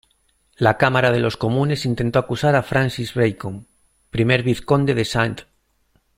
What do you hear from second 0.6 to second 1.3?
Cámara de